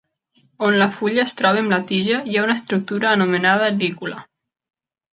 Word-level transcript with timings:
On 0.67 0.71
la 0.81 0.87
fulla 0.95 1.25
es 1.25 1.35
troba 1.41 1.61
amb 1.65 1.75
la 1.75 1.79
tija 1.93 2.23
hi 2.31 2.39
ha 2.41 2.49
una 2.49 2.57
estructura 2.61 3.13
anomenada 3.13 3.73
lígula. 3.81 4.29